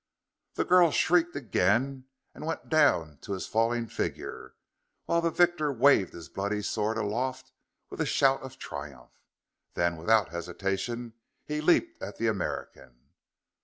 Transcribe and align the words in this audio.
The 0.55 0.65
girl 0.65 0.89
shrieked 0.89 1.35
again 1.35 2.05
and 2.33 2.43
went 2.47 2.69
down 2.69 3.19
to 3.21 3.33
his 3.33 3.45
fallen 3.45 3.85
figure, 3.85 4.55
while 5.05 5.21
the 5.21 5.29
victor 5.29 5.71
waved 5.71 6.13
his 6.13 6.27
bloody 6.27 6.63
sword 6.63 6.97
aloft 6.97 7.51
with 7.91 8.01
a 8.01 8.05
shout 8.07 8.41
of 8.41 8.57
triumph. 8.57 9.13
Then, 9.75 9.97
without 9.97 10.29
hesitation, 10.29 11.13
he 11.45 11.61
leaped 11.61 12.01
at 12.01 12.17
the 12.17 12.25
American. 12.25 13.11